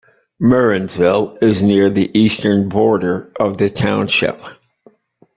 [0.41, 4.41] Murrinsville is near the eastern border of the township.